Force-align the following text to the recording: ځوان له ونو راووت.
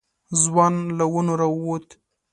ځوان 0.41 0.75
له 0.97 1.05
ونو 1.13 1.33
راووت. 1.41 1.87